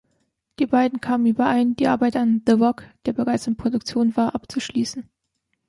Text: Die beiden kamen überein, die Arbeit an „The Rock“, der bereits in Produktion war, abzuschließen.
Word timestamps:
Die 0.57 0.65
beiden 0.65 0.99
kamen 0.99 1.27
überein, 1.27 1.75
die 1.75 1.87
Arbeit 1.87 2.15
an 2.15 2.41
„The 2.47 2.53
Rock“, 2.53 2.87
der 3.05 3.13
bereits 3.13 3.45
in 3.45 3.55
Produktion 3.55 4.15
war, 4.17 4.33
abzuschließen. 4.33 5.07